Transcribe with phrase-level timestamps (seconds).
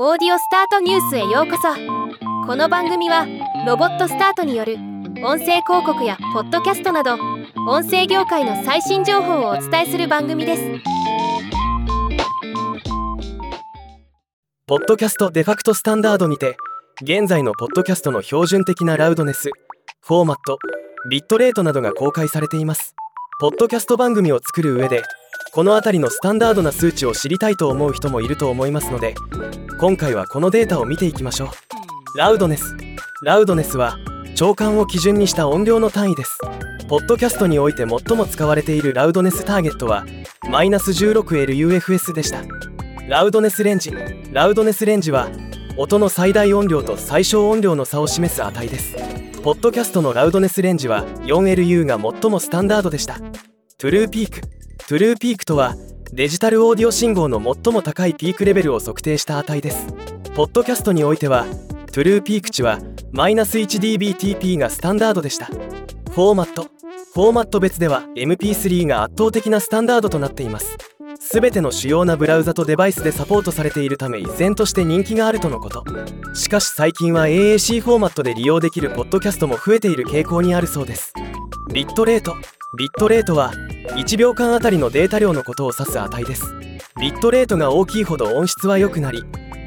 [0.00, 1.68] オーディオスタートニュースへようこそ。
[2.46, 3.26] この番組は
[3.66, 4.76] ロボットスタートによる
[5.22, 7.18] 音声広告やポッドキャストなど
[7.68, 10.62] 音声業界の最新情報をお伝えする番組です。
[14.66, 16.56] ポッドキャストデファクトスタンダードにて
[17.02, 19.50] 現在のポッドキャストの標準的なラウドネス
[20.00, 20.58] フォーマット
[21.10, 22.94] ビットレートなどが公開されています。
[23.40, 25.02] ポッドキャスト番組を作る上で
[25.54, 29.14] この辺りのスタンダードな数値を知りたいと思う人もいると思いますので
[29.78, 31.46] 今回はこのデータを見ていきましょ
[32.14, 32.18] う。
[32.18, 32.74] ラウドネス。
[33.22, 33.98] ラウドネスは
[34.34, 36.38] 長官を基準にした音量の単位です。
[36.88, 40.06] ポッドキャストにおいて最も使われているラウドネスターゲットは
[40.48, 42.42] マイナス 16LUFS でした。
[43.06, 43.92] ラウドネスレンジ。
[44.30, 45.28] ラウドネスレンジは
[45.76, 48.96] 音の最大音量と最小音量の差を示す値です。
[49.42, 53.18] ポッドキャストのラウドネスレンジは 4LU が最もスタンダードでした。
[53.76, 55.74] True peak。True peak とは
[56.12, 59.86] デジタルオーディオ信号の最も高いピークレベルを測定した値です。
[60.34, 61.46] ポッドキャストにおいては
[61.92, 62.78] true peak 値は
[63.10, 65.46] マイナス 1dBTP がスタンダードでした。
[65.46, 66.64] フォーマット
[67.14, 70.76] フォーマット別では MP3 が圧倒的なスタンダードとなっています。
[71.32, 75.84] 全ての主要なブラウザとデバイスでサポートされているため依然として人気があるとのこと。
[76.34, 81.14] しかし最近は AAC フォーマットで利用できるポッドキャストも増えている傾向にあるそうです。
[81.72, 82.34] ビットレート。
[82.76, 83.52] ビットレートは
[83.94, 86.44] 1秒間あたりのデータ量のことを指す値です。
[87.00, 89.22] ビットレートが大きいほど音質は良くなり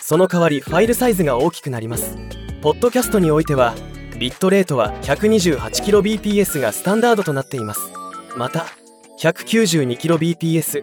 [0.00, 2.16] その代わりファイルサイズが大きくなります。
[2.62, 3.74] ポッドキャストにおいては
[4.18, 7.80] ビットレートは 128kbps がスタンダードとなっています。
[8.36, 8.66] また
[9.20, 10.82] 192kbps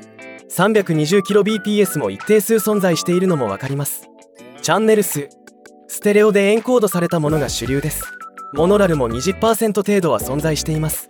[0.50, 4.09] 320kbps も一定数存在しているのも分かります。
[4.61, 5.30] チャンネル数
[5.88, 8.04] ステレオでエンコードされたものが主流です。
[8.54, 11.09] モノラルも20%程度は存在しています。